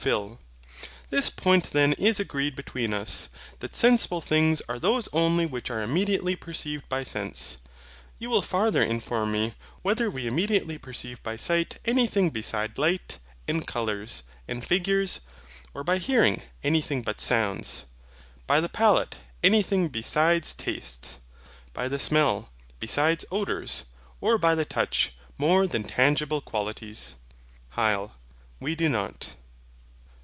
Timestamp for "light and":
12.79-13.67